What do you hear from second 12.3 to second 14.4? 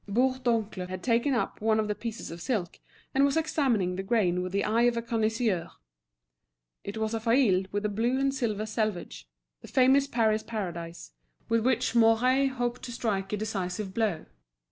hoped to strike a decisive blow.